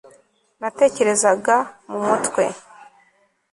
natekerezaga 0.59 1.55
mu 1.89 1.99
mutwe 2.07 2.43